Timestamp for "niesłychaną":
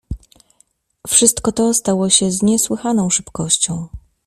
2.41-3.09